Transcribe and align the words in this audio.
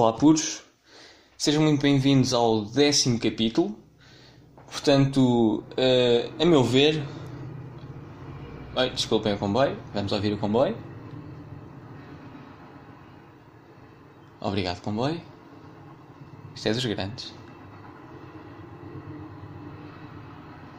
Olá, 0.00 0.14
puros. 0.14 0.62
Sejam 1.36 1.62
muito 1.62 1.82
bem-vindos 1.82 2.32
ao 2.32 2.64
décimo 2.64 3.20
capítulo. 3.20 3.78
Portanto, 4.64 5.62
uh, 5.72 6.42
a 6.42 6.44
meu 6.46 6.64
ver. 6.64 7.06
Ai, 8.74 8.88
desculpem 8.88 9.34
o 9.34 9.38
comboio. 9.38 9.76
Vamos 9.92 10.10
ouvir 10.10 10.32
o 10.32 10.38
comboio. 10.38 10.74
Obrigado, 14.40 14.80
comboio. 14.80 15.20
Isto 16.54 16.68
é 16.68 16.72
dos 16.72 16.86
grandes. 16.86 17.34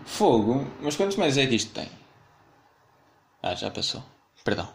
Fogo? 0.03 0.65
Mas 0.81 0.95
quantos 0.95 1.17
mais 1.17 1.37
é 1.37 1.45
que 1.45 1.53
isto 1.53 1.71
tem? 1.75 1.87
Ah, 3.43 3.53
já 3.53 3.69
passou. 3.69 4.03
Perdão. 4.43 4.67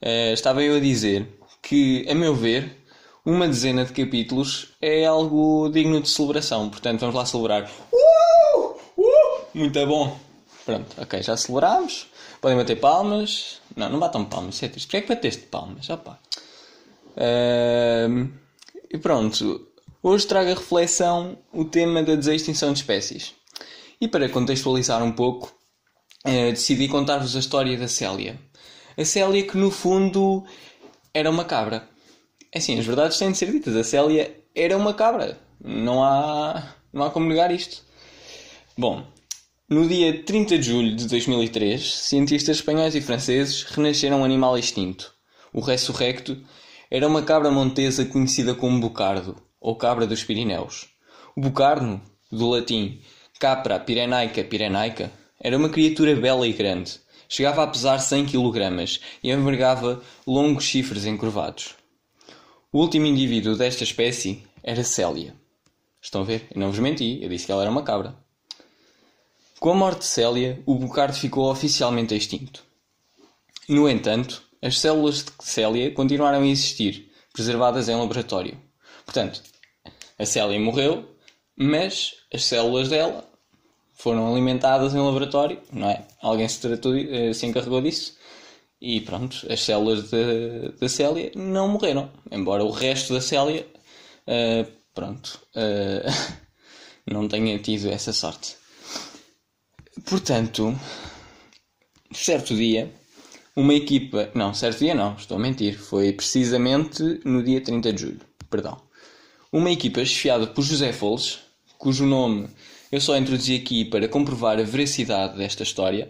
Uh, 0.00 0.32
estava 0.32 0.62
eu 0.62 0.74
a 0.74 0.80
dizer 0.80 1.38
que, 1.60 2.06
a 2.08 2.14
meu 2.14 2.34
ver, 2.34 2.87
uma 3.28 3.46
dezena 3.46 3.84
de 3.84 3.92
capítulos 3.92 4.68
é 4.80 5.04
algo 5.04 5.68
digno 5.68 6.00
de 6.00 6.08
celebração. 6.08 6.70
Portanto, 6.70 7.00
vamos 7.00 7.14
lá 7.14 7.26
celebrar. 7.26 7.70
Uh! 7.92 8.68
Uh! 8.96 9.46
Muito 9.52 9.86
bom. 9.86 10.18
Pronto, 10.64 10.96
ok, 10.96 11.22
já 11.22 11.36
celebrámos. 11.36 12.06
Podem 12.40 12.56
bater 12.56 12.80
palmas. 12.80 13.60
Não, 13.76 13.90
não 13.90 13.98
batam 13.98 14.24
palmas, 14.24 14.54
isso 14.54 14.64
é 14.64 14.68
triste. 14.68 14.86
Porquê 14.86 14.96
é 14.96 15.00
que 15.02 15.08
bateste 15.08 15.42
palmas? 15.42 15.90
Opa. 15.90 16.18
Uh, 17.18 18.30
e 18.90 18.96
pronto. 18.96 19.68
Hoje 20.02 20.26
trago 20.26 20.50
a 20.50 20.54
reflexão 20.54 21.36
o 21.52 21.66
tema 21.66 22.02
da 22.02 22.14
desextinção 22.14 22.72
de 22.72 22.78
espécies. 22.78 23.34
E 24.00 24.08
para 24.08 24.26
contextualizar 24.30 25.04
um 25.04 25.12
pouco, 25.12 25.52
uh, 26.24 26.50
decidi 26.50 26.88
contar-vos 26.88 27.36
a 27.36 27.40
história 27.40 27.76
da 27.76 27.88
Célia. 27.88 28.40
A 28.96 29.04
Célia 29.04 29.46
que 29.46 29.58
no 29.58 29.70
fundo 29.70 30.46
era 31.12 31.28
uma 31.28 31.44
cabra. 31.44 31.86
É 32.52 32.58
assim, 32.58 32.78
as 32.78 32.86
verdades 32.86 33.18
têm 33.18 33.30
de 33.30 33.38
ser 33.38 33.52
ditas. 33.52 33.76
A 33.76 33.84
Célia 33.84 34.34
era 34.54 34.76
uma 34.76 34.94
cabra. 34.94 35.38
Não 35.60 36.02
há, 36.02 36.74
não 36.92 37.04
há 37.04 37.10
como 37.10 37.28
negar 37.28 37.52
isto. 37.52 37.82
Bom, 38.76 39.04
no 39.68 39.86
dia 39.86 40.22
30 40.22 40.56
de 40.58 40.64
julho 40.64 40.96
de 40.96 41.06
2003, 41.08 41.82
cientistas 41.82 42.56
espanhóis 42.56 42.94
e 42.94 43.00
franceses 43.00 43.64
renasceram 43.64 44.20
um 44.20 44.24
animal 44.24 44.56
extinto. 44.56 45.12
O 45.52 45.60
ressurrecto 45.60 46.42
era 46.90 47.06
uma 47.06 47.22
cabra 47.22 47.50
montesa 47.50 48.04
conhecida 48.04 48.54
como 48.54 48.80
bucardo, 48.80 49.36
ou 49.60 49.76
cabra 49.76 50.06
dos 50.06 50.24
Pirineus. 50.24 50.86
O 51.36 51.40
bucardo, 51.40 52.00
do 52.32 52.48
latim 52.48 53.00
capra 53.38 53.78
pirenaica 53.78 54.42
pirenaica, 54.42 55.12
era 55.38 55.56
uma 55.56 55.68
criatura 55.68 56.16
bela 56.16 56.46
e 56.46 56.52
grande. 56.52 56.98
Chegava 57.28 57.62
a 57.62 57.66
pesar 57.66 57.98
100 57.98 58.26
kg 58.26 58.84
e 59.22 59.30
envergava 59.30 60.02
longos 60.26 60.64
chifres 60.64 61.04
encurvados. 61.04 61.77
O 62.70 62.80
último 62.80 63.06
indivíduo 63.06 63.56
desta 63.56 63.82
espécie 63.82 64.42
era 64.62 64.84
Célia. 64.84 65.34
Estão 66.02 66.20
a 66.20 66.24
ver? 66.24 66.46
Eu 66.54 66.60
não 66.60 66.70
vos 66.70 66.78
menti, 66.78 67.18
eu 67.22 67.28
disse 67.30 67.46
que 67.46 67.52
ela 67.52 67.62
era 67.62 67.70
uma 67.70 67.82
cabra. 67.82 68.14
Com 69.58 69.70
a 69.70 69.74
morte 69.74 70.00
de 70.00 70.04
Célia, 70.04 70.62
o 70.66 70.74
bucardo 70.74 71.16
ficou 71.16 71.50
oficialmente 71.50 72.14
extinto. 72.14 72.62
No 73.66 73.88
entanto, 73.88 74.42
as 74.60 74.78
células 74.78 75.24
de 75.24 75.32
Célia 75.40 75.90
continuaram 75.92 76.42
a 76.42 76.46
existir, 76.46 77.10
preservadas 77.32 77.88
em 77.88 77.96
laboratório. 77.96 78.60
Portanto, 79.06 79.42
a 80.18 80.26
Célia 80.26 80.60
morreu, 80.60 81.08
mas 81.56 82.16
as 82.30 82.44
células 82.44 82.90
dela 82.90 83.26
foram 83.94 84.30
alimentadas 84.30 84.94
em 84.94 84.98
laboratório, 84.98 85.58
não 85.72 85.88
é? 85.88 86.06
Alguém 86.20 86.46
se, 86.46 86.60
tratou, 86.60 86.94
eh, 86.94 87.32
se 87.32 87.46
encarregou 87.46 87.80
disso 87.80 88.17
e 88.80 89.00
pronto, 89.00 89.46
as 89.50 89.62
células 89.62 90.10
da 90.80 90.88
Célia 90.88 91.32
não 91.34 91.68
morreram. 91.68 92.10
Embora 92.30 92.64
o 92.64 92.70
resto 92.70 93.12
da 93.12 93.20
Célia, 93.20 93.66
uh, 94.26 94.70
pronto, 94.94 95.40
uh, 95.56 96.36
não 97.10 97.26
tenha 97.26 97.58
tido 97.58 97.88
essa 97.88 98.12
sorte. 98.12 98.56
Portanto, 100.04 100.78
certo 102.12 102.54
dia, 102.54 102.92
uma 103.56 103.74
equipa. 103.74 104.30
Não, 104.34 104.54
certo 104.54 104.78
dia 104.78 104.94
não, 104.94 105.14
estou 105.14 105.36
a 105.36 105.40
mentir. 105.40 105.76
Foi 105.76 106.12
precisamente 106.12 107.20
no 107.24 107.42
dia 107.42 107.60
30 107.60 107.92
de 107.92 108.00
julho. 108.00 108.20
Perdão. 108.48 108.80
Uma 109.50 109.70
equipa 109.70 110.04
chefiada 110.04 110.46
por 110.46 110.62
José 110.62 110.92
Foles, 110.92 111.40
cujo 111.78 112.06
nome 112.06 112.48
eu 112.90 113.02
só 113.02 113.18
introduzi 113.18 113.54
aqui 113.54 113.84
para 113.84 114.08
comprovar 114.08 114.58
a 114.58 114.62
veracidade 114.62 115.36
desta 115.36 115.62
história 115.62 116.08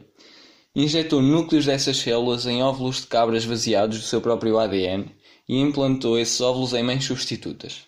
Injetou 0.81 1.21
núcleos 1.21 1.67
dessas 1.67 1.97
células 1.97 2.47
em 2.47 2.63
óvulos 2.63 3.01
de 3.01 3.09
cabras 3.09 3.45
vaziados 3.45 3.99
do 3.99 4.05
seu 4.05 4.21
próprio 4.21 4.61
ADN 4.61 5.11
e 5.49 5.59
implantou 5.59 6.17
esses 6.17 6.41
óvulos 6.41 6.73
em 6.73 6.85
mães 6.85 7.05
substitutas. 7.05 7.81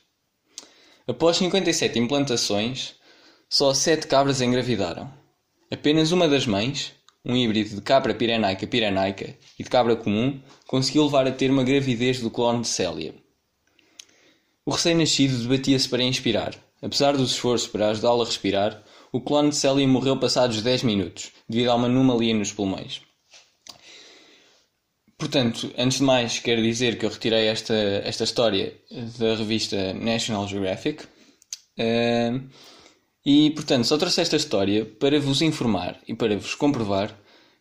Após 1.06 1.36
57 1.36 2.00
implantações, 2.00 2.96
só 3.48 3.72
7 3.72 4.08
cabras 4.08 4.40
engravidaram. 4.40 5.08
Apenas 5.70 6.10
uma 6.10 6.26
das 6.26 6.48
mães, 6.48 6.92
um 7.24 7.36
híbrido 7.36 7.76
de 7.76 7.80
cabra 7.80 8.12
pirenaica 8.12 8.66
pirenaica 8.66 9.36
e 9.56 9.62
de 9.62 9.70
cabra 9.70 9.94
comum, 9.94 10.40
conseguiu 10.66 11.04
levar 11.04 11.28
a 11.28 11.30
ter 11.30 11.48
uma 11.48 11.62
gravidez 11.62 12.18
do 12.18 12.28
clone 12.28 12.62
de 12.62 12.68
Célia. 12.68 13.14
O 14.66 14.72
recém-nascido 14.72 15.38
debatia-se 15.38 15.88
para 15.88 16.02
inspirar. 16.02 16.56
Apesar 16.82 17.16
dos 17.16 17.30
esforços 17.30 17.68
para 17.68 17.90
ajudá-lo 17.90 18.22
a 18.22 18.24
respirar, 18.24 18.82
o 19.12 19.20
clone 19.20 19.50
de 19.50 19.56
Célia 19.56 19.86
morreu 19.86 20.16
passados 20.16 20.62
10 20.62 20.84
minutos, 20.84 21.32
devido 21.48 21.70
a 21.70 21.74
uma 21.74 21.86
anomalia 21.86 22.34
nos 22.34 22.52
pulmões. 22.52 23.02
Portanto, 25.18 25.70
antes 25.76 25.98
de 25.98 26.04
mais, 26.04 26.38
quero 26.38 26.62
dizer 26.62 26.98
que 26.98 27.04
eu 27.04 27.10
retirei 27.10 27.46
esta, 27.48 27.74
esta 27.74 28.24
história 28.24 28.74
da 29.18 29.34
revista 29.34 29.92
National 29.92 30.48
Geographic. 30.48 31.04
Uh, 31.78 32.48
e, 33.24 33.50
portanto, 33.50 33.84
só 33.84 33.98
trouxe 33.98 34.22
esta 34.22 34.36
história 34.36 34.86
para 34.86 35.20
vos 35.20 35.42
informar 35.42 36.00
e 36.08 36.14
para 36.14 36.38
vos 36.38 36.54
comprovar 36.54 37.14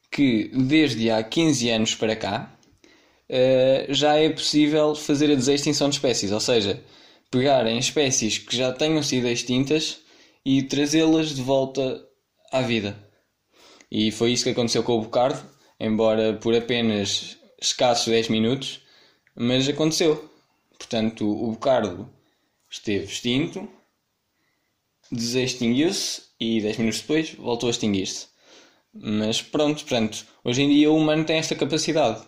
que 0.10 0.50
desde 0.54 1.12
há 1.12 1.22
15 1.22 1.70
anos 1.70 1.96
para 1.96 2.16
cá 2.16 2.58
uh, 3.30 3.94
já 3.94 4.16
é 4.16 4.30
possível 4.30 4.96
fazer 4.96 5.30
a 5.30 5.36
desextinção 5.36 5.90
de 5.90 5.96
espécies, 5.96 6.32
ou 6.32 6.40
seja, 6.40 6.82
pegar 7.30 7.68
em 7.68 7.78
espécies 7.78 8.38
que 8.38 8.56
já 8.56 8.72
tenham 8.72 9.04
sido 9.04 9.28
extintas 9.28 10.00
e 10.50 10.64
trazê-las 10.64 11.36
de 11.36 11.44
volta 11.44 12.04
à 12.52 12.64
vida. 12.64 12.98
E 13.92 14.10
foi 14.10 14.32
isso 14.32 14.46
que 14.46 14.50
aconteceu 14.50 14.82
com 14.82 14.98
o 14.98 15.02
Bocardo, 15.02 15.40
embora 15.80 16.34
por 16.34 16.56
apenas 16.56 17.38
escassos 17.62 18.08
10 18.08 18.30
minutos, 18.30 18.82
mas 19.36 19.70
aconteceu. 19.70 20.28
Portanto, 20.76 21.24
o 21.30 21.52
Bocardo 21.52 22.10
esteve 22.68 23.06
extinto, 23.06 23.70
desextinguiu-se 25.12 26.24
e 26.40 26.62
10 26.62 26.78
minutos 26.78 27.02
depois 27.02 27.32
voltou 27.36 27.68
a 27.68 27.70
extinguir-se. 27.70 28.26
Mas 28.92 29.44
pronto, 29.44 29.82
portanto, 29.82 30.26
hoje 30.44 30.64
em 30.64 30.70
dia 30.70 30.90
o 30.90 30.98
humano 30.98 31.26
tem 31.26 31.38
esta 31.38 31.54
capacidade 31.54 32.24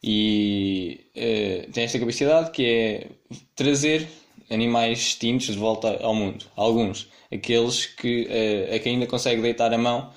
e 0.00 1.10
uh, 1.16 1.72
tem 1.72 1.82
esta 1.82 1.98
capacidade 1.98 2.52
que 2.52 2.64
é 2.64 3.10
trazer 3.56 4.08
animais 4.50 4.98
extintos 4.98 5.46
de 5.46 5.58
volta 5.58 5.98
ao 6.02 6.14
mundo. 6.14 6.46
Alguns, 6.56 7.08
aqueles 7.32 7.86
que, 7.86 8.24
uh, 8.24 8.74
a 8.74 8.78
que 8.78 8.88
ainda 8.88 9.06
consegue 9.06 9.42
deitar 9.42 9.72
a 9.72 9.78
mão 9.78 10.12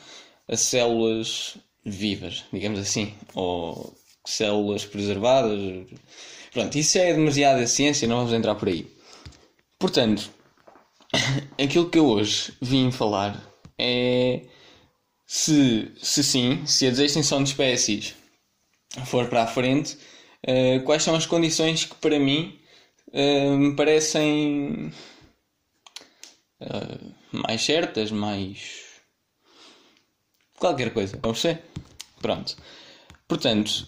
a 0.48 0.56
células 0.56 1.58
vivas, 1.86 2.46
digamos 2.54 2.80
assim, 2.80 3.14
ou 3.34 3.94
células 4.26 4.86
preservadas. 4.86 5.88
Pronto, 6.52 6.78
isso 6.78 6.98
é 6.98 7.14
demasiada 7.14 7.68
ciência, 7.68 8.08
não 8.08 8.18
vamos 8.18 8.34
entrar 8.34 8.56
por 8.56 8.68
aí. 8.68 8.88
Portanto, 9.78 10.30
aquilo 11.62 11.90
que 11.90 12.00
eu 12.00 12.08
hoje 12.08 12.54
vim 12.62 12.92
falar 12.92 13.44
é 13.78 14.42
se, 15.26 15.92
se 15.98 16.24
sim, 16.24 16.66
se 16.66 16.88
a 16.88 16.90
extinção 16.90 17.44
de 17.44 17.50
espécies 17.50 18.16
for 19.06 19.28
para 19.28 19.44
a 19.44 19.48
frente, 19.48 19.98
uh, 20.48 20.84
quais 20.86 21.04
são 21.04 21.16
as 21.16 21.26
condições 21.26 21.86
que 21.86 21.96
para 21.96 22.20
mim 22.20 22.58
me 23.14 23.76
parecem 23.76 24.92
uh, 26.62 27.14
mais 27.32 27.62
certas, 27.62 28.12
mais. 28.12 29.02
qualquer 30.58 30.94
coisa, 30.94 31.20
vamos 31.22 31.40
ser? 31.40 31.62
Pronto. 32.22 32.58
Portanto, 33.28 33.88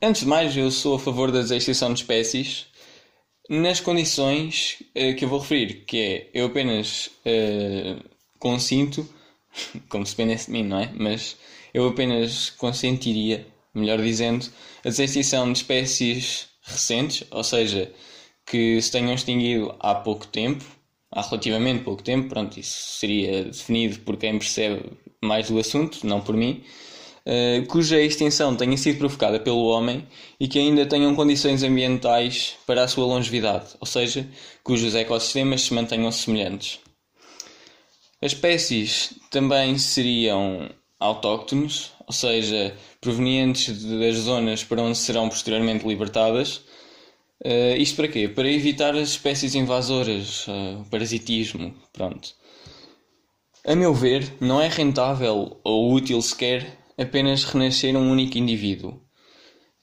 antes 0.00 0.22
de 0.22 0.28
mais, 0.28 0.56
eu 0.56 0.70
sou 0.70 0.96
a 0.96 0.98
favor 0.98 1.30
da 1.30 1.56
extinção 1.56 1.92
de 1.92 2.00
espécies 2.00 2.66
nas 3.48 3.80
condições 3.80 4.82
uh, 4.96 5.14
que 5.16 5.24
eu 5.24 5.28
vou 5.28 5.40
referir, 5.40 5.84
que 5.86 5.98
é 5.98 6.30
eu 6.34 6.46
apenas 6.46 7.10
uh, 7.24 8.02
consinto, 8.38 9.08
como 9.88 10.04
se 10.04 10.16
dependesse 10.16 10.46
de 10.46 10.52
mim, 10.52 10.64
não 10.64 10.80
é? 10.80 10.90
Mas 10.94 11.36
eu 11.72 11.86
apenas 11.88 12.50
consentiria, 12.50 13.46
melhor 13.74 14.00
dizendo, 14.00 14.46
a 14.84 14.88
extinção 14.88 15.52
de 15.52 15.58
espécies 15.58 16.48
recentes, 16.62 17.26
ou 17.30 17.44
seja, 17.44 17.92
que 18.46 18.80
se 18.80 18.90
tenham 18.92 19.12
extinguido 19.14 19.74
há 19.80 19.94
pouco 19.94 20.26
tempo, 20.26 20.64
há 21.10 21.22
relativamente 21.22 21.84
pouco 21.84 22.02
tempo, 22.02 22.28
pronto, 22.28 22.58
isso 22.58 22.98
seria 22.98 23.44
definido 23.44 23.98
por 24.00 24.16
quem 24.16 24.38
percebe 24.38 24.82
mais 25.22 25.50
do 25.50 25.58
assunto, 25.58 26.06
não 26.06 26.20
por 26.20 26.36
mim. 26.36 26.62
uh, 27.26 27.66
cuja 27.66 28.00
extinção 28.00 28.54
tenha 28.56 28.76
sido 28.76 28.98
provocada 28.98 29.40
pelo 29.40 29.66
homem 29.66 30.06
e 30.38 30.46
que 30.48 30.58
ainda 30.58 30.86
tenham 30.86 31.14
condições 31.14 31.62
ambientais 31.62 32.54
para 32.66 32.84
a 32.84 32.88
sua 32.88 33.06
longevidade, 33.06 33.74
ou 33.80 33.86
seja, 33.86 34.28
cujos 34.62 34.94
ecossistemas 34.94 35.62
se 35.62 35.74
mantenham 35.74 36.12
semelhantes. 36.12 36.80
As 38.22 38.32
espécies 38.32 39.14
também 39.30 39.76
seriam 39.78 40.70
autóctones, 40.98 41.92
ou 42.06 42.12
seja, 42.12 42.74
provenientes 43.00 43.84
das 43.84 44.16
zonas 44.16 44.64
para 44.64 44.80
onde 44.82 44.96
serão 44.96 45.28
posteriormente 45.28 45.86
libertadas. 45.86 46.62
Uh, 47.44 47.76
isto 47.76 47.96
para 47.96 48.08
quê? 48.08 48.28
Para 48.28 48.50
evitar 48.50 48.94
as 48.94 49.10
espécies 49.10 49.54
invasoras, 49.54 50.46
uh, 50.48 50.84
parasitismo, 50.90 51.74
pronto. 51.92 52.34
A 53.66 53.74
meu 53.74 53.92
ver, 53.92 54.32
não 54.40 54.60
é 54.60 54.68
rentável 54.68 55.60
ou 55.62 55.92
útil 55.92 56.22
sequer 56.22 56.78
apenas 56.96 57.44
renascer 57.44 57.94
um 57.96 58.10
único 58.10 58.38
indivíduo. 58.38 59.02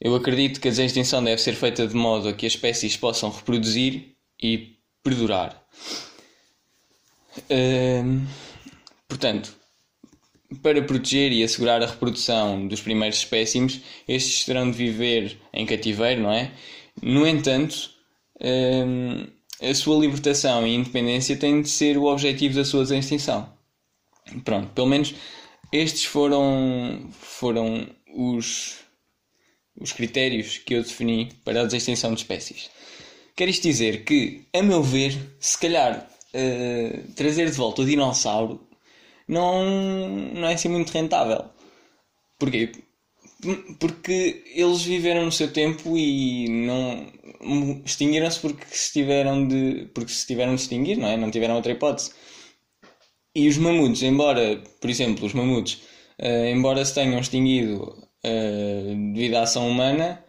Eu 0.02 0.16
acredito 0.16 0.60
que 0.60 0.68
a 0.68 0.72
extinção 0.72 1.24
deve 1.24 1.42
ser 1.42 1.54
feita 1.54 1.88
de 1.88 1.96
modo 1.96 2.28
a 2.28 2.34
que 2.34 2.46
as 2.46 2.54
espécies 2.54 2.98
possam 2.98 3.30
reproduzir 3.30 4.16
e 4.42 4.78
perdurar. 5.04 5.64
Uh, 7.38 8.26
portanto, 9.08 9.56
para 10.62 10.82
proteger 10.82 11.32
e 11.32 11.44
assegurar 11.44 11.82
a 11.82 11.88
reprodução 11.88 12.68
dos 12.68 12.82
primeiros 12.82 13.20
espécimes, 13.20 13.82
estes 14.08 14.46
terão 14.46 14.70
de 14.70 14.78
viver 14.78 15.38
em 15.54 15.66
cativeiro, 15.66 16.22
não 16.22 16.32
é? 16.32 16.52
No 17.06 17.28
entanto, 17.28 17.92
uh, 18.36 19.30
a 19.62 19.76
sua 19.76 20.00
libertação 20.00 20.66
e 20.66 20.74
independência 20.74 21.36
têm 21.36 21.62
de 21.62 21.68
ser 21.68 21.98
o 21.98 22.06
objetivo 22.06 22.56
da 22.56 22.64
sua 22.64 22.84
extinção. 22.98 23.52
Pronto, 24.46 24.70
pelo 24.70 24.88
menos 24.88 25.14
estes 25.70 26.06
foram, 26.06 27.10
foram 27.12 27.86
os, 28.16 28.78
os 29.78 29.92
critérios 29.92 30.58
que 30.60 30.76
eu 30.76 30.82
defini 30.82 31.30
para 31.44 31.64
a 31.64 31.66
extinção 31.66 32.14
de 32.14 32.22
espécies. 32.22 32.70
Quer 33.36 33.50
isto 33.50 33.64
dizer 33.64 34.06
que, 34.06 34.46
a 34.54 34.64
meu 34.64 34.82
ver, 34.82 35.14
se 35.42 35.60
calhar 35.60 36.08
uh, 36.34 37.14
trazer 37.16 37.52
de 37.52 37.58
volta 37.58 37.82
o 37.82 37.86
dinossauro 37.86 38.66
não, 39.28 39.66
não 40.34 40.48
é 40.48 40.54
assim 40.54 40.70
muito 40.70 40.92
rentável. 40.92 41.50
Porquê? 42.40 42.72
Porque 43.80 44.44
eles 44.56 44.84
viveram 44.84 45.25
no 45.25 45.31
seu 45.31 45.51
tempo 45.51 45.98
e 45.98 46.48
não 46.50 47.07
extinguiram-se 47.86 48.40
porque 48.40 48.66
se 48.68 48.94
tiveram 48.94 49.48
de 49.48 49.90
porque 49.94 50.12
se 50.12 50.25
tiveram 50.25 50.56
de 50.56 50.62
extinguir, 50.62 50.98
não 50.98 51.07
é? 51.07 51.18
Não 51.18 51.31
tiveram 51.31 51.56
outra 51.56 51.72
hipótese. 51.72 52.12
E 53.36 53.48
os 53.48 53.57
mamutos, 53.57 54.04
embora, 54.04 54.62
por 54.80 54.90
exemplo, 54.90 55.25
os 55.25 55.34
mamutos, 55.34 55.81
uh, 56.19 56.45
embora 56.45 56.86
se 56.86 56.94
tenham 56.94 57.19
extinguido 57.19 57.84
uh, 58.24 59.13
devido 59.13 59.36
à 59.36 59.44
ação 59.44 59.68
humana, 59.68 60.24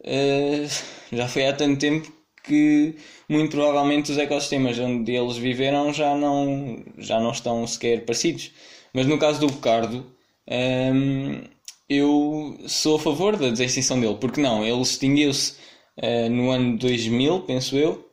uh, 0.00 1.16
já 1.16 1.28
foi 1.28 1.46
há 1.46 1.52
tanto 1.52 1.78
tempo 1.78 2.12
que 2.44 2.96
muito 3.28 3.50
provavelmente 3.50 4.10
os 4.10 4.18
ecossistemas 4.18 4.78
onde 4.78 5.12
eles 5.12 5.36
viveram 5.36 5.92
já 5.92 6.16
não, 6.16 6.82
já 6.96 7.20
não 7.20 7.32
estão 7.32 7.66
sequer 7.66 8.04
parecidos. 8.04 8.52
Mas 8.92 9.06
no 9.06 9.18
caso 9.18 9.40
do 9.40 9.48
bocardo, 9.48 10.06
um, 10.50 11.42
eu 11.88 12.58
sou 12.66 12.96
a 12.96 13.00
favor 13.00 13.36
da 13.36 13.64
extinção 13.64 14.00
dele, 14.00 14.16
porque 14.20 14.40
não, 14.40 14.64
ele 14.64 14.80
extinguiu-se 14.82 15.54
uh, 15.96 16.28
no 16.30 16.50
ano 16.50 16.76
2000, 16.78 17.40
penso 17.40 17.76
eu, 17.76 18.08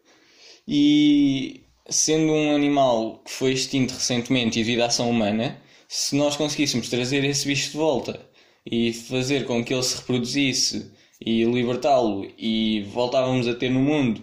e 0.67 1.61
sendo 1.89 2.31
um 2.31 2.55
animal 2.55 3.21
que 3.23 3.31
foi 3.31 3.51
extinto 3.53 3.93
recentemente 3.93 4.59
e 4.59 4.63
devido 4.63 4.81
à 4.81 4.87
ação 4.87 5.09
humana, 5.09 5.61
se 5.87 6.15
nós 6.15 6.35
conseguíssemos 6.35 6.89
trazer 6.89 7.23
esse 7.23 7.47
bicho 7.47 7.71
de 7.71 7.77
volta 7.77 8.19
e 8.65 8.93
fazer 8.93 9.45
com 9.45 9.63
que 9.63 9.73
ele 9.73 9.83
se 9.83 9.97
reproduzisse 9.97 10.91
e 11.21 11.43
libertá-lo 11.43 12.27
e 12.37 12.81
voltávamos 12.93 13.47
a 13.47 13.53
ter 13.53 13.69
no 13.69 13.79
mundo 13.79 14.21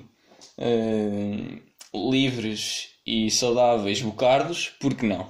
uh, 0.59 2.11
livres 2.11 2.89
e 3.07 3.31
saudáveis 3.31 4.01
bocardos, 4.01 4.73
por 4.81 4.95
que 4.95 5.07
não? 5.07 5.23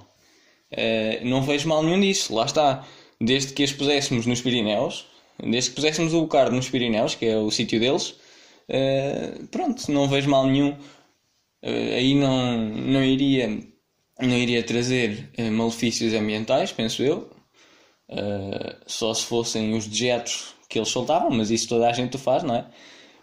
Uh, 0.73 1.25
não 1.25 1.43
vejo 1.43 1.69
mal 1.69 1.83
nenhum 1.83 2.01
disso, 2.01 2.35
lá 2.35 2.47
está. 2.47 2.87
Desde 3.25 3.53
que 3.53 3.63
as 3.63 3.73
puséssemos 3.73 4.27
nos 4.27 4.41
Pirineus, 4.41 5.07
desde 5.41 5.71
que 5.71 5.77
puséssemos 5.77 6.13
o 6.13 6.23
bocardo 6.23 6.57
nos 6.57 6.69
Pirineus, 6.69 7.15
que 7.15 7.27
é 7.27 7.37
o 7.37 7.53
sítio 7.53 7.79
deles, 7.79 8.17
uh, 8.69 9.47
pronto, 9.47 9.91
não 9.93 10.09
vejo 10.09 10.29
mal 10.29 10.45
nenhum 10.45 10.71
uh, 10.71 11.95
aí 11.97 12.17
não, 12.17 12.57
não, 12.57 13.05
iria, 13.05 13.49
não 14.21 14.37
iria 14.37 14.61
trazer 14.65 15.31
uh, 15.39 15.53
malefícios 15.53 16.13
ambientais, 16.15 16.73
penso 16.73 17.03
eu. 17.03 17.31
Só 18.87 19.15
se 19.15 19.25
fossem 19.25 19.73
os 19.75 19.87
dejetos 19.87 20.55
que 20.69 20.79
eles 20.79 20.91
soltavam, 20.91 21.31
mas 21.31 21.51
isso 21.51 21.67
toda 21.67 21.89
a 21.89 21.93
gente 21.95 22.17
o 22.17 22.19
faz, 22.19 22.43
não 22.43 22.57
é? 22.57 22.67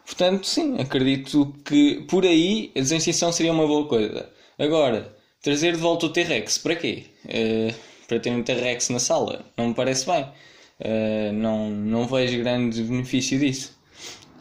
Portanto, 0.03 0.47
sim, 0.47 0.79
acredito 0.79 1.53
que 1.63 2.05
por 2.07 2.25
aí 2.25 2.71
a 2.75 2.79
extinção 2.79 3.31
seria 3.31 3.51
uma 3.51 3.67
boa 3.67 3.87
coisa. 3.87 4.27
Agora, 4.57 5.15
trazer 5.43 5.73
de 5.73 5.77
volta 5.77 6.07
o 6.07 6.09
T-Rex, 6.09 6.57
para 6.57 6.75
quê? 6.75 7.05
Para 8.09 8.19
ter 8.19 8.31
um 8.31 8.43
T-Rex 8.43 8.89
na 8.89 8.99
sala, 8.99 9.45
não 9.57 9.69
me 9.69 9.73
parece 9.73 10.05
bem. 10.05 10.27
não, 11.33 11.69
não 11.69 12.07
vejo 12.07 12.39
grande 12.39 12.83
benefício 12.83 13.39
disso 13.39 13.79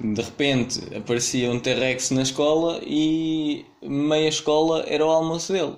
de 0.00 0.22
repente 0.22 0.80
aparecia 0.96 1.50
um 1.50 1.58
T-Rex 1.58 2.10
na 2.10 2.22
escola 2.22 2.80
e 2.84 3.64
meia 3.82 4.28
escola 4.28 4.84
era 4.86 5.04
o 5.04 5.10
almoço 5.10 5.52
dele. 5.52 5.76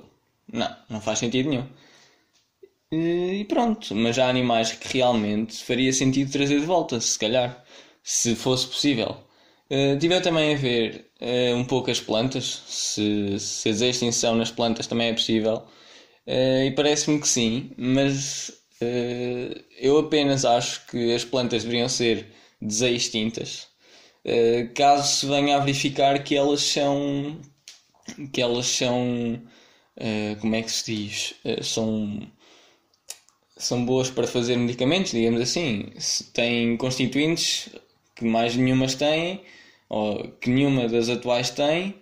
Não, 0.52 0.76
não 0.88 1.00
faz 1.00 1.18
sentido 1.18 1.48
nenhum. 1.48 1.66
E 2.92 3.44
pronto, 3.48 3.94
mas 3.94 4.18
há 4.18 4.28
animais 4.28 4.72
que 4.72 4.98
realmente 4.98 5.62
faria 5.64 5.92
sentido 5.92 6.32
trazer 6.32 6.60
de 6.60 6.66
volta, 6.66 7.00
se 7.00 7.18
calhar, 7.18 7.64
se 8.02 8.34
fosse 8.34 8.66
possível. 8.66 9.16
Uh, 9.70 9.96
tive 9.98 10.20
também 10.20 10.54
a 10.54 10.58
ver 10.58 11.10
uh, 11.20 11.54
um 11.56 11.64
pouco 11.64 11.90
as 11.90 12.00
plantas, 12.00 12.62
se, 12.66 13.38
se 13.38 13.68
a 13.68 13.88
extinção 13.88 14.34
nas 14.34 14.50
plantas 14.50 14.88
também 14.88 15.08
é 15.08 15.12
possível. 15.12 15.62
Uh, 16.26 16.64
e 16.66 16.70
parece-me 16.72 17.20
que 17.20 17.28
sim, 17.28 17.70
mas 17.76 18.52
eu 19.78 19.98
apenas 19.98 20.44
acho 20.46 20.86
que 20.86 21.14
as 21.14 21.22
plantas 21.22 21.64
deveriam 21.64 21.88
ser 21.88 22.26
desextintas. 22.62 23.70
Eh, 24.24 24.68
caso 24.74 25.08
se 25.08 25.26
venha 25.26 25.56
a 25.56 25.60
verificar 25.60 26.22
que 26.22 26.36
elas 26.36 26.62
são 26.62 27.40
que 28.32 28.42
elas 28.42 28.66
são 28.66 29.40
uh, 29.96 30.36
como 30.40 30.54
é 30.56 30.62
que 30.62 30.70
se 30.70 30.94
diz? 30.94 31.34
Uh, 31.44 31.62
são 31.64 32.20
são 33.56 33.84
boas 33.84 34.10
para 34.10 34.26
fazer 34.26 34.56
medicamentos 34.56 35.12
digamos 35.12 35.40
assim. 35.40 35.92
Têm 36.34 36.76
constituintes 36.76 37.70
que 38.16 38.24
mais 38.24 38.56
nenhumas 38.56 38.94
têm 38.94 39.42
ou 39.88 40.28
que 40.40 40.50
nenhuma 40.50 40.88
das 40.88 41.08
atuais 41.08 41.50
tem 41.50 41.96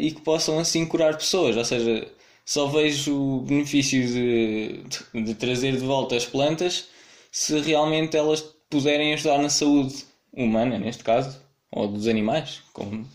e 0.00 0.10
que 0.12 0.20
possam 0.22 0.58
assim 0.58 0.86
curar 0.86 1.16
pessoas. 1.16 1.56
Ou 1.56 1.64
seja 1.64 2.06
só 2.48 2.66
vejo 2.66 3.14
o 3.14 3.40
benefício 3.42 4.00
de, 4.06 4.82
de, 5.12 5.22
de 5.22 5.34
trazer 5.34 5.76
de 5.76 5.84
volta 5.84 6.16
as 6.16 6.24
plantas 6.24 6.86
se 7.30 7.60
realmente 7.60 8.16
elas 8.16 8.40
puderem 8.70 9.12
ajudar 9.12 9.36
na 9.36 9.50
saúde 9.50 9.94
humana, 10.32 10.78
neste 10.78 11.04
caso, 11.04 11.38
ou 11.70 11.86
dos 11.88 12.08
animais, 12.08 12.62
como, 12.72 13.06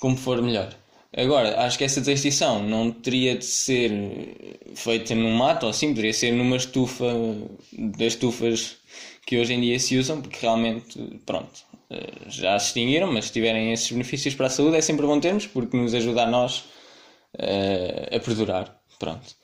como 0.00 0.16
for 0.16 0.40
melhor. 0.40 0.74
Agora, 1.14 1.66
acho 1.66 1.76
que 1.76 1.84
essa 1.84 2.00
extinção 2.10 2.62
não 2.62 2.90
teria 2.90 3.36
de 3.36 3.44
ser 3.44 3.92
feita 4.74 5.14
num 5.14 5.36
mato 5.36 5.64
ou 5.64 5.68
assim, 5.68 5.88
poderia 5.88 6.14
ser 6.14 6.32
numa 6.32 6.56
estufa 6.56 7.12
das 7.72 8.14
estufas 8.14 8.78
que 9.26 9.36
hoje 9.38 9.52
em 9.52 9.60
dia 9.60 9.78
se 9.78 9.98
usam, 9.98 10.22
porque 10.22 10.38
realmente, 10.40 10.98
pronto, 11.26 11.60
eh, 11.90 12.10
já 12.28 12.58
se 12.58 12.68
extinguiram, 12.68 13.12
mas 13.12 13.26
se 13.26 13.32
tiverem 13.32 13.74
esses 13.74 13.92
benefícios 13.92 14.34
para 14.34 14.46
a 14.46 14.50
saúde 14.50 14.78
é 14.78 14.80
sempre 14.80 15.04
bom 15.04 15.20
termos, 15.20 15.46
porque 15.46 15.76
nos 15.76 15.92
ajuda 15.92 16.22
a 16.22 16.26
nós 16.26 16.64
uh, 17.38 18.16
a 18.16 18.20
perdurar. 18.20 18.80
Pronto. 18.98 19.36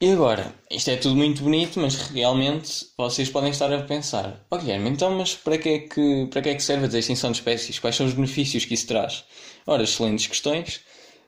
E 0.00 0.10
agora, 0.10 0.52
isto 0.68 0.90
é 0.90 0.96
tudo 0.96 1.14
muito 1.14 1.44
bonito, 1.44 1.78
mas 1.78 1.94
realmente 2.08 2.86
vocês 2.98 3.28
podem 3.30 3.50
estar 3.50 3.72
a 3.72 3.82
pensar: 3.82 4.44
oh 4.50 4.58
Guilherme, 4.58 4.90
então, 4.90 5.16
mas 5.16 5.34
para 5.36 5.56
que, 5.56 5.68
é 5.68 5.78
que, 5.78 6.26
para 6.26 6.42
que 6.42 6.48
é 6.48 6.54
que 6.56 6.62
serve 6.62 6.94
a 6.94 6.98
extinção 6.98 7.30
de 7.30 7.38
espécies? 7.38 7.78
Quais 7.78 7.94
são 7.94 8.06
os 8.06 8.12
benefícios 8.12 8.64
que 8.64 8.74
isso 8.74 8.88
traz? 8.88 9.24
Ora, 9.64 9.84
excelentes 9.84 10.26
questões. 10.26 10.80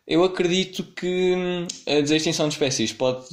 Eu 0.06 0.24
acredito 0.24 0.82
que 0.82 1.34
hum, 1.36 1.66
a 1.86 2.14
extinção 2.16 2.48
de 2.48 2.54
espécies 2.54 2.92
pode, 2.92 3.28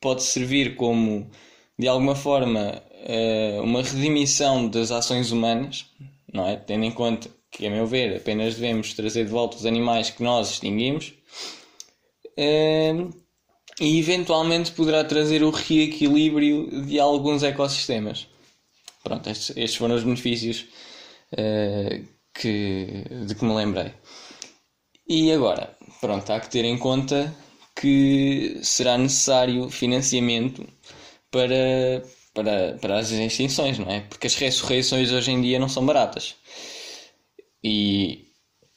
pode 0.00 0.22
servir 0.24 0.74
como, 0.74 1.30
de 1.78 1.86
alguma 1.86 2.16
forma, 2.16 2.82
eh, 3.04 3.60
uma 3.62 3.82
redimição 3.82 4.68
das 4.68 4.90
ações 4.90 5.30
humanas, 5.32 5.86
não 6.32 6.46
é? 6.46 6.56
Tendo 6.56 6.84
em 6.84 6.90
conta 6.90 7.30
que, 7.52 7.66
a 7.66 7.70
meu 7.70 7.86
ver, 7.86 8.16
apenas 8.16 8.54
devemos 8.54 8.94
trazer 8.94 9.26
de 9.26 9.30
volta 9.30 9.58
os 9.58 9.66
animais 9.66 10.10
que 10.10 10.22
nós 10.22 10.50
extinguimos 10.50 11.12
hum, 12.36 13.10
e 13.78 13.98
eventualmente 13.98 14.72
poderá 14.72 15.04
trazer 15.04 15.42
o 15.42 15.50
reequilíbrio 15.50 16.84
de 16.86 16.98
alguns 16.98 17.42
ecossistemas. 17.42 18.26
Pronto, 19.04 19.28
estes, 19.28 19.50
estes 19.50 19.76
foram 19.76 19.94
os 19.96 20.02
benefícios 20.02 20.66
uh, 21.32 22.04
que, 22.34 23.04
de 23.26 23.34
que 23.34 23.44
me 23.44 23.54
lembrei. 23.54 23.92
E 25.06 25.30
agora, 25.30 25.76
pronto, 26.00 26.30
há 26.32 26.40
que 26.40 26.48
ter 26.48 26.64
em 26.64 26.78
conta 26.78 27.34
que 27.76 28.60
será 28.62 28.96
necessário 28.96 29.68
financiamento 29.68 30.66
para, 31.30 32.02
para, 32.32 32.78
para 32.80 32.98
as 32.98 33.10
extinções, 33.10 33.78
não 33.78 33.90
é? 33.90 34.00
Porque 34.00 34.26
as 34.26 34.34
ressurreições 34.36 35.10
hoje 35.10 35.32
em 35.32 35.42
dia 35.42 35.58
não 35.58 35.68
são 35.68 35.84
baratas. 35.84 36.36
E 37.62 38.26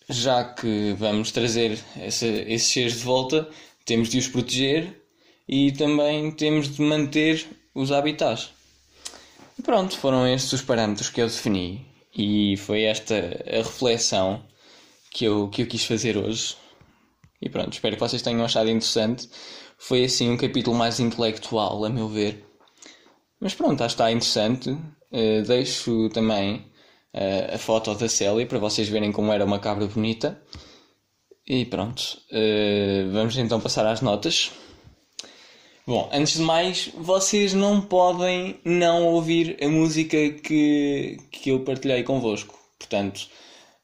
já 0.10 0.44
que 0.44 0.94
vamos 0.98 1.32
trazer 1.32 1.80
essa, 1.98 2.28
esses 2.28 2.72
seres 2.72 2.94
de 2.94 3.04
volta, 3.04 3.50
temos 3.86 4.10
de 4.10 4.18
os 4.18 4.28
proteger 4.28 5.02
e 5.48 5.72
também 5.72 6.32
temos 6.32 6.76
de 6.76 6.82
manter 6.82 7.46
os 7.74 7.92
habitats. 7.92 8.52
E 9.58 9.62
pronto, 9.62 9.98
foram 9.98 10.28
estes 10.28 10.54
os 10.54 10.62
parâmetros 10.62 11.10
que 11.10 11.22
eu 11.22 11.28
defini 11.28 11.86
e 12.16 12.56
foi 12.58 12.84
esta 12.84 13.16
a 13.48 13.58
reflexão 13.58 14.44
que 15.12 15.26
eu, 15.26 15.48
que 15.50 15.62
eu 15.62 15.68
quis 15.68 15.86
fazer 15.86 16.18
hoje. 16.18 16.56
E 17.42 17.50
pronto, 17.50 17.74
espero 17.74 17.96
que 17.96 18.02
vocês 18.02 18.22
tenham 18.22 18.44
achado 18.44 18.70
interessante. 18.70 19.30
Foi 19.78 20.06
assim 20.06 20.30
um 20.30 20.38
capítulo 20.38 20.76
mais 20.76 21.00
intelectual, 21.00 21.84
a 21.86 21.90
meu 21.90 22.08
ver. 22.08 22.46
Mas 23.40 23.54
pronto, 23.54 23.84
acho 23.84 23.96
que 23.96 24.02
está 24.02 24.12
interessante. 24.12 24.70
Uh, 24.70 25.42
deixo 25.46 26.10
também 26.10 26.66
a 27.54 27.58
foto 27.58 27.96
da 27.96 28.10
Célia 28.10 28.46
para 28.46 28.60
vocês 28.60 28.90
verem 28.90 29.12
como 29.12 29.32
era 29.32 29.46
uma 29.46 29.60
cabra 29.60 29.88
bonita. 29.88 30.42
E 31.48 31.64
pronto, 31.66 32.18
uh, 32.32 33.12
vamos 33.12 33.38
então 33.38 33.62
passar 33.62 33.86
às 33.86 34.02
notas. 34.02 34.52
Bom, 35.86 36.10
antes 36.12 36.34
de 36.34 36.42
mais, 36.42 36.90
vocês 36.98 37.54
não 37.54 37.80
podem 37.80 38.60
não 38.66 39.06
ouvir 39.06 39.56
a 39.62 39.68
música 39.70 40.18
que, 40.32 41.18
que 41.32 41.52
eu 41.52 41.60
partilhei 41.60 42.02
convosco. 42.02 42.58
Portanto, 42.80 43.28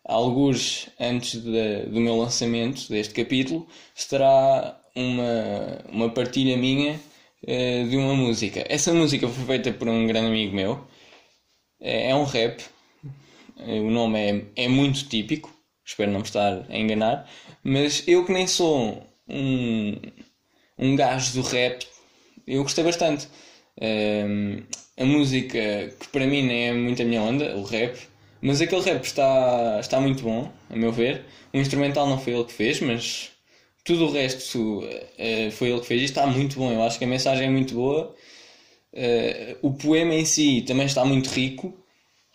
alguns 0.03 0.89
antes 0.99 1.39
de, 1.39 1.83
do 1.85 1.99
meu 2.01 2.17
lançamento 2.17 2.89
deste 2.89 3.13
capítulo, 3.13 3.67
estará 3.95 4.81
uma, 4.95 5.85
uma 5.89 6.09
partilha 6.09 6.57
minha 6.57 6.99
uh, 7.43 7.87
de 7.87 7.95
uma 7.95 8.15
música. 8.15 8.65
Essa 8.67 8.91
música 8.91 9.27
foi 9.27 9.45
feita 9.45 9.71
por 9.71 9.87
um 9.87 10.07
grande 10.07 10.27
amigo 10.27 10.55
meu. 10.55 10.87
É, 11.79 12.09
é 12.09 12.15
um 12.15 12.23
rap. 12.23 12.63
Eh, 13.59 13.79
o 13.79 13.89
nome 13.91 14.19
é, 14.55 14.63
é 14.65 14.67
muito 14.67 15.07
típico. 15.07 15.51
Espero 15.85 16.11
não 16.11 16.19
me 16.19 16.25
estar 16.25 16.65
a 16.69 16.77
enganar. 16.77 17.29
Mas 17.63 18.07
eu 18.07 18.25
que 18.25 18.31
nem 18.31 18.47
sou 18.47 19.05
um, 19.27 19.95
um 20.77 20.95
gajo 20.95 21.33
do 21.33 21.41
rap, 21.47 21.85
eu 22.47 22.63
gostei 22.63 22.83
bastante. 22.83 23.27
Uh, 23.77 24.63
a 24.97 25.05
música, 25.05 25.93
que 25.99 26.07
para 26.09 26.27
mim 26.27 26.43
nem 26.43 26.67
é 26.69 26.73
muito 26.73 27.01
a 27.01 27.05
minha 27.05 27.21
onda, 27.21 27.55
o 27.57 27.63
rap, 27.63 27.97
mas 28.41 28.61
aquele 28.61 28.81
rap 28.81 29.03
está, 29.03 29.79
está 29.79 29.99
muito 29.99 30.23
bom, 30.23 30.51
a 30.69 30.75
meu 30.75 30.91
ver. 30.91 31.25
O 31.53 31.57
instrumental 31.57 32.07
não 32.07 32.19
foi 32.19 32.33
ele 32.33 32.43
que 32.43 32.53
fez, 32.53 32.79
mas 32.81 33.31
tudo 33.83 34.05
o 34.05 34.11
resto 34.11 34.79
uh, 34.79 35.51
foi 35.51 35.69
ele 35.69 35.79
que 35.79 35.87
fez 35.87 36.01
e 36.01 36.05
está 36.05 36.25
muito 36.27 36.57
bom. 36.57 36.71
Eu 36.71 36.83
acho 36.83 36.97
que 36.97 37.05
a 37.05 37.07
mensagem 37.07 37.47
é 37.47 37.49
muito 37.49 37.73
boa. 37.75 38.15
Uh, 38.93 39.57
o 39.61 39.73
poema 39.73 40.13
em 40.13 40.25
si 40.25 40.63
também 40.67 40.85
está 40.85 41.05
muito 41.05 41.29
rico. 41.29 41.73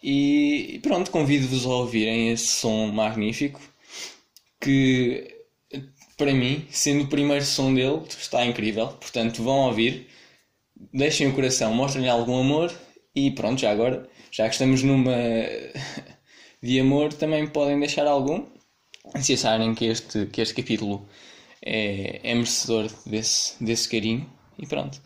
E 0.02 0.78
pronto, 0.82 1.10
convido-vos 1.10 1.66
a 1.66 1.68
ouvirem 1.70 2.30
esse 2.30 2.46
som 2.46 2.86
magnífico 2.88 3.60
que 4.60 5.34
para 6.16 6.32
mim, 6.32 6.66
sendo 6.70 7.04
o 7.04 7.08
primeiro 7.08 7.44
som 7.44 7.74
dele, 7.74 8.02
está 8.08 8.44
incrível. 8.46 8.88
Portanto, 8.88 9.42
vão 9.42 9.66
ouvir, 9.66 10.08
deixem 10.92 11.28
o 11.28 11.34
coração, 11.34 11.74
mostrem-lhe 11.74 12.08
algum 12.08 12.40
amor 12.40 12.72
e 13.14 13.30
pronto, 13.30 13.60
já 13.60 13.70
agora 13.70 14.08
já 14.30 14.44
que 14.48 14.54
estamos 14.54 14.82
numa 14.82 15.12
de 16.62 16.80
amor, 16.80 17.12
também 17.12 17.46
podem 17.46 17.78
deixar 17.78 18.06
algum, 18.06 18.44
se 19.20 19.34
acharem 19.34 19.74
que 19.74 19.86
este, 19.86 20.26
que 20.26 20.40
este 20.40 20.54
capítulo 20.54 21.08
é, 21.62 22.20
é 22.22 22.34
merecedor 22.34 22.90
desse, 23.06 23.62
desse 23.64 23.88
carinho. 23.88 24.30
E 24.58 24.66
pronto. 24.66 25.00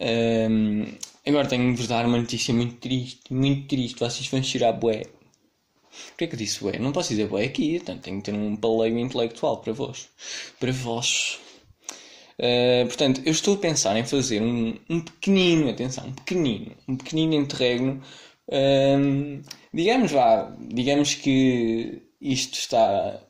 Um, 0.00 0.84
agora 1.26 1.48
tenho 1.48 1.70
de 1.70 1.76
vos 1.76 1.88
dar 1.88 2.06
uma 2.06 2.18
notícia 2.18 2.54
muito 2.54 2.76
triste, 2.76 3.32
muito 3.32 3.68
triste. 3.68 3.98
Vocês 3.98 4.26
vão 4.28 4.42
chorar 4.42 4.72
bué. 4.72 5.04
Porquê 6.08 6.24
é 6.24 6.26
que 6.26 6.34
eu 6.34 6.38
disse 6.38 6.60
bué? 6.60 6.78
Não 6.78 6.92
posso 6.92 7.10
dizer 7.10 7.28
bué 7.28 7.44
aqui, 7.44 7.76
então 7.76 7.98
tenho 7.98 8.18
que 8.18 8.30
ter 8.30 8.34
um 8.34 8.56
paleio 8.56 8.98
intelectual 8.98 9.58
para 9.58 9.72
vós. 9.72 10.08
Para 10.60 10.72
vós. 10.72 11.38
Uh, 12.38 12.86
portanto, 12.86 13.22
eu 13.24 13.32
estou 13.32 13.54
a 13.54 13.58
pensar 13.58 13.96
em 13.96 14.04
fazer 14.04 14.42
um, 14.42 14.78
um 14.90 15.00
pequenino, 15.00 15.70
atenção, 15.70 16.08
um 16.08 16.12
pequenino, 16.12 16.72
um 16.86 16.96
pequenino 16.96 17.34
interregno 17.34 18.02
um, 18.48 19.42
digamos, 19.72 20.12
vá, 20.12 20.54
digamos 20.60 21.14
que 21.14 22.02
isto 22.20 22.54
está. 22.58 23.20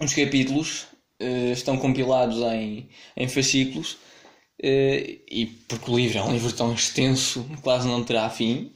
Os 0.00 0.14
capítulos 0.14 0.86
uh, 1.22 1.52
estão 1.52 1.76
compilados 1.78 2.38
em, 2.38 2.88
em 3.16 3.28
fascículos, 3.28 3.92
uh, 3.92 3.96
e 4.62 5.46
porque 5.68 5.90
o 5.90 5.96
livro 5.96 6.18
é 6.18 6.22
um 6.22 6.32
livro 6.32 6.52
tão 6.52 6.72
extenso, 6.72 7.46
quase 7.62 7.86
não 7.88 8.04
terá 8.04 8.28
fim. 8.30 8.72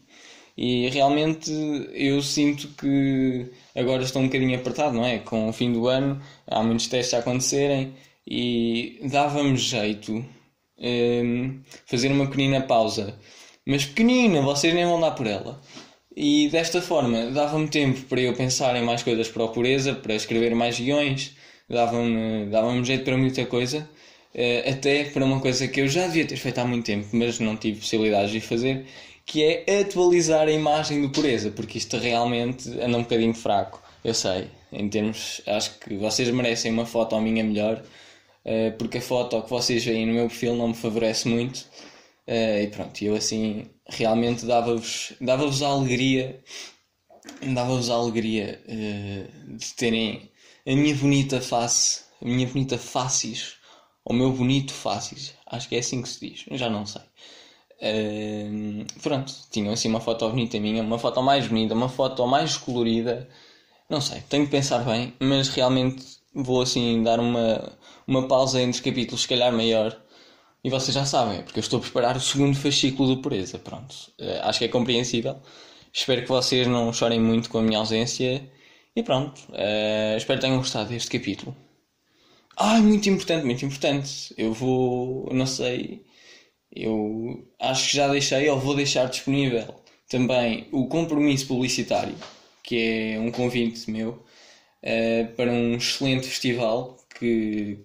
E 0.57 0.89
realmente 0.89 1.53
eu 1.93 2.21
sinto 2.23 2.69
que 2.69 3.47
agora 3.77 4.03
estou 4.03 4.23
um 4.23 4.27
bocadinho 4.27 4.57
apertado, 4.59 4.97
não 4.97 5.05
é? 5.05 5.19
Com 5.21 5.49
o 5.49 5.53
fim 5.53 5.73
do 5.73 5.87
ano, 5.89 6.21
há 6.47 6.63
muitos 6.63 6.89
testes 6.89 7.15
a 7.15 7.19
acontecerem 7.19 7.95
e 8.27 9.01
dava-me 9.05 9.57
jeito 9.57 10.25
um, 10.79 11.61
fazer 11.87 12.11
uma 12.11 12.27
pequenina 12.27 12.61
pausa 12.61 13.19
mas 13.69 13.85
pequenina, 13.85 14.41
vocês 14.41 14.73
nem 14.73 14.87
vão 14.87 14.99
dar 14.99 15.11
por 15.11 15.27
ela. 15.27 15.61
E 16.17 16.49
desta 16.49 16.81
forma 16.81 17.31
dava-me 17.31 17.69
tempo 17.69 18.01
para 18.09 18.21
eu 18.21 18.33
pensar 18.35 18.75
em 18.77 18.83
mais 18.83 19.03
coisas 19.03 19.29
para 19.29 19.45
a 19.45 19.49
pureza, 19.49 19.95
para 19.95 20.15
escrever 20.15 20.55
mais 20.55 20.81
guiões, 20.81 21.37
dava-me 21.69 22.47
dava 22.47 22.83
jeito 22.83 23.05
para 23.05 23.19
muita 23.19 23.45
coisa, 23.45 23.89
eh, 24.39 24.71
até 24.71 25.05
para 25.05 25.25
uma 25.25 25.41
coisa 25.41 25.67
que 25.69 25.81
eu 25.81 25.89
já 25.89 26.07
devia 26.07 26.27
ter 26.27 26.37
feito 26.37 26.59
há 26.59 26.65
muito 26.65 26.87
tempo, 26.87 27.09
mas 27.13 27.41
não 27.41 27.57
tive 27.57 27.81
possibilidade 27.81 28.33
de 28.33 28.41
fazer, 28.41 28.87
que 29.27 29.43
é 29.45 29.81
atualizar 29.81 30.49
a 30.49 30.53
imagem 30.53 31.03
do 31.03 31.11
pureza, 31.11 31.51
porque 31.51 31.79
isto 31.79 31.97
realmente 31.99 32.69
anda 32.81 32.99
um 32.99 33.03
bocadinho 33.03 33.35
fraco, 33.35 33.83
eu 34.05 34.15
sei, 34.15 34.49
em 34.73 34.89
termos, 34.89 35.43
acho 35.47 35.79
que 35.81 35.97
vocês 35.97 36.31
merecem 36.31 36.73
uma 36.73 36.87
foto 36.87 37.17
a 37.17 37.21
minha 37.21 37.43
melhor, 37.45 37.83
eh, 38.45 38.71
porque 38.73 38.99
a 38.99 39.03
foto 39.03 39.43
que 39.43 39.51
vocês 39.51 39.85
veem 39.85 40.07
no 40.07 40.15
meu 40.15 40.29
perfil 40.29 40.55
não 40.57 40.69
me 40.69 40.75
favorece 40.75 41.29
muito, 41.29 41.67
Uh, 42.29 42.63
e 42.63 42.67
pronto, 42.67 43.03
eu 43.03 43.17
assim 43.17 43.71
realmente 43.89 44.45
dava-vos 44.45 45.15
dava 45.19 45.45
a 45.45 45.67
alegria, 45.67 46.39
dava-vos 47.55 47.89
a 47.89 47.95
alegria 47.95 48.63
uh, 48.69 49.57
de 49.57 49.75
terem 49.75 50.31
a 50.67 50.77
minha 50.77 50.95
bonita 50.95 51.41
face, 51.41 52.03
a 52.21 52.27
minha 52.27 52.47
bonita 52.47 52.77
faces, 52.77 53.55
o 54.09 54.13
meu 54.13 54.33
bonito 54.33 54.73
faces, 54.73 55.35
acho 55.47 55.69
que 55.69 55.77
é 55.77 55.79
assim 55.79 56.03
que 56.03 56.09
se 56.09 56.29
diz, 56.29 56.45
já 56.59 56.69
não 56.71 56.87
sei. 56.87 57.03
Pronto, 59.03 59.33
tinham 59.51 59.73
assim 59.73 59.89
uma 59.89 60.01
foto 60.01 60.29
bonita 60.29 60.59
minha, 60.59 60.83
uma 60.83 60.99
foto 60.99 61.23
mais 61.23 61.47
bonita, 61.47 61.75
uma 61.75 61.89
foto 61.89 62.27
mais 62.27 62.57
colorida, 62.57 63.29
não 63.89 64.01
sei, 64.01 64.21
tenho 64.29 64.45
que 64.45 64.51
pensar 64.51 64.79
bem, 64.85 65.15
mas 65.21 65.49
realmente 65.49 66.05
vou 66.35 66.63
assim 66.63 67.03
dar 67.03 67.21
uma, 67.21 67.73
uma 68.07 68.27
pausa 68.27 68.61
entre 68.61 68.73
os 68.73 68.81
capítulos, 68.81 69.23
se 69.23 69.29
calhar 69.29 69.53
maior 69.53 69.97
e 70.63 70.71
vocês 70.71 70.95
já 70.95 71.05
sabem, 71.05 71.43
porque 71.43 71.59
eu 71.59 71.63
estou 71.63 71.79
a 71.79 71.83
preparar 71.83 72.17
o 72.17 72.21
segundo 72.21 72.57
fascículo 72.57 73.15
do 73.15 73.23
Pureza. 73.23 73.59
Pronto, 73.59 73.95
uh, 74.21 74.43
acho 74.43 74.59
que 74.59 74.65
é 74.65 74.69
compreensível. 74.69 75.37
Espero 75.93 76.23
que 76.23 76.29
vocês 76.29 76.67
não 76.67 76.93
chorem 76.93 77.21
muito 77.21 77.49
com 77.49 77.59
a 77.59 77.63
minha 77.63 77.79
ausência. 77.79 78.51
E 78.95 79.03
pronto, 79.03 79.41
uh, 79.51 80.17
espero 80.17 80.41
que 80.41 80.47
tenham 80.47 80.59
gostado 80.59 80.89
deste 80.89 81.11
capítulo. 81.11 81.57
Ah, 82.61 82.81
muito 82.81 83.09
importante, 83.09 83.45
muito 83.45 83.65
importante. 83.65 84.35
Eu 84.37 84.53
vou, 84.53 85.33
não 85.33 85.47
sei, 85.47 86.05
eu 86.75 87.47
acho 87.61 87.91
que 87.91 87.97
já 87.97 88.09
deixei 88.09 88.49
ou 88.51 88.59
vou 88.59 88.75
deixar 88.75 89.07
disponível 89.09 89.75
também 90.09 90.67
o 90.73 90.89
compromisso 90.89 91.47
publicitário, 91.47 92.17
que 92.65 93.15
é 93.15 93.21
um 93.21 93.31
convite 93.31 93.89
meu 93.91 94.11
uh, 94.83 95.37
para 95.37 95.53
um 95.53 95.77
excelente 95.77 96.27
festival 96.29 96.97
que, 97.19 97.79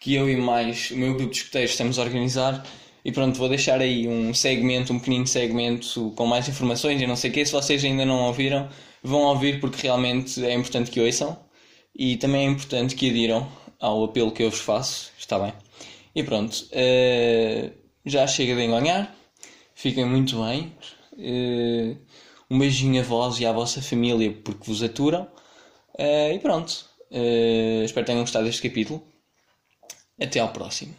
que 0.00 0.14
eu 0.14 0.28
e 0.30 0.36
mais 0.36 0.90
o 0.90 0.96
meu 0.98 1.14
grupo 1.14 1.30
de 1.32 1.38
escuteiros 1.38 1.70
estamos 1.72 1.98
a 1.98 2.02
organizar. 2.02 2.66
E 3.04 3.12
pronto, 3.12 3.38
vou 3.38 3.48
deixar 3.48 3.80
aí 3.80 4.06
um 4.08 4.34
segmento, 4.34 4.92
um 4.92 4.98
pequenino 4.98 5.26
segmento 5.26 6.12
com 6.16 6.26
mais 6.26 6.48
informações 6.48 7.00
e 7.00 7.06
não 7.06 7.16
sei 7.16 7.30
o 7.30 7.32
que. 7.34 7.46
Se 7.46 7.52
vocês 7.52 7.84
ainda 7.84 8.04
não 8.04 8.26
ouviram, 8.26 8.68
vão 9.02 9.22
ouvir 9.22 9.60
porque 9.60 9.82
realmente 9.82 10.44
é 10.44 10.52
importante 10.54 10.90
que 10.90 11.00
ouçam. 11.00 11.38
E 11.98 12.16
também 12.18 12.46
é 12.46 12.50
importante 12.50 12.94
que 12.94 13.08
adiram 13.10 13.48
ao 13.78 14.04
apelo 14.04 14.32
que 14.32 14.42
eu 14.42 14.50
vos 14.50 14.60
faço. 14.60 15.12
Está 15.18 15.38
bem? 15.38 15.52
E 16.14 16.22
pronto, 16.22 16.54
uh, 16.72 17.70
já 18.04 18.26
chega 18.26 18.54
de 18.54 18.62
enganhar. 18.62 19.14
Fiquem 19.74 20.06
muito 20.06 20.42
bem. 20.42 20.72
Uh, 21.12 21.98
um 22.50 22.58
beijinho 22.58 23.00
a 23.00 23.04
vós 23.04 23.38
e 23.38 23.46
à 23.46 23.52
vossa 23.52 23.82
família 23.82 24.32
porque 24.32 24.64
vos 24.64 24.82
aturam. 24.82 25.28
Uh, 25.94 26.32
e 26.34 26.38
pronto. 26.38 26.86
espero 27.84 28.04
que 28.04 28.12
tenham 28.12 28.22
gostado 28.22 28.46
deste 28.46 28.66
capítulo. 28.66 29.02
Até 30.18 30.40
ao 30.40 30.48
próximo. 30.48 30.94